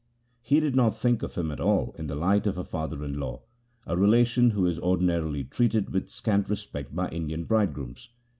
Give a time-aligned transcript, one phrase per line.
[0.41, 3.19] He did not think of him at all in the light of a father in
[3.19, 3.43] law,
[3.85, 8.09] a relation who is ordinarily treated with scant respect by Indian bridegrooms.